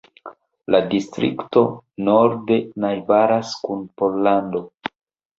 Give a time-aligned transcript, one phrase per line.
[0.75, 1.61] La distrikto
[2.07, 4.63] norde najbaras kun Pollando.